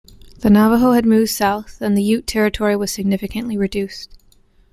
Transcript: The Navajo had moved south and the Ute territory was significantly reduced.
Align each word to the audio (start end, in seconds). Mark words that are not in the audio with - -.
The 0.39 0.49
Navajo 0.49 0.93
had 0.93 1.05
moved 1.05 1.29
south 1.29 1.79
and 1.79 1.95
the 1.95 2.01
Ute 2.01 2.25
territory 2.25 2.75
was 2.75 2.91
significantly 2.91 3.55
reduced. 3.55 4.17